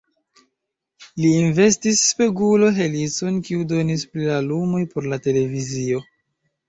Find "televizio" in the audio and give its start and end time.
5.29-6.01